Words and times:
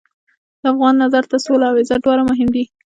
د 0.61 0.63
افغان 0.73 0.95
نظر 1.03 1.23
ته 1.31 1.37
سوله 1.45 1.65
او 1.69 1.75
عزت 1.81 1.99
دواړه 2.03 2.23
مهم 2.31 2.49
دي. 2.55 2.63